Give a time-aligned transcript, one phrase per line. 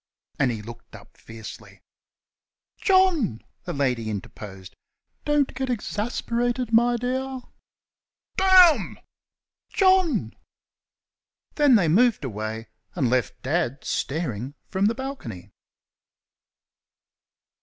[0.39, 1.79] And he looked up fiercely.
[2.77, 4.73] "John!" the lady interposed,
[5.25, 7.41] "don't get exasperated, my dear!"
[8.35, 8.97] "Damn!"
[9.71, 10.33] "JOHN!"
[11.53, 15.51] Then they moved away and left Dad staring from the balcony.